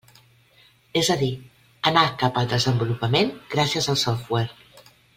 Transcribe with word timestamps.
És 1.01 1.11
a 1.15 1.17
dir, 1.19 1.29
anar 1.91 2.05
cap 2.23 2.41
al 2.43 2.49
desenvolupament 2.57 3.31
gràcies 3.55 3.93
al 3.95 4.03
software. 4.09 4.93